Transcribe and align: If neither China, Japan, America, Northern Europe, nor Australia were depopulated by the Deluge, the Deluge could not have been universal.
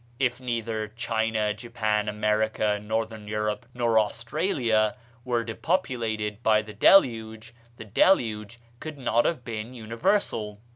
If 0.19 0.41
neither 0.41 0.87
China, 0.87 1.53
Japan, 1.53 2.09
America, 2.09 2.79
Northern 2.81 3.27
Europe, 3.27 3.67
nor 3.75 3.99
Australia 3.99 4.95
were 5.23 5.43
depopulated 5.43 6.41
by 6.41 6.63
the 6.63 6.73
Deluge, 6.73 7.53
the 7.77 7.85
Deluge 7.85 8.59
could 8.79 8.97
not 8.97 9.25
have 9.25 9.45
been 9.45 9.75
universal. 9.75 10.59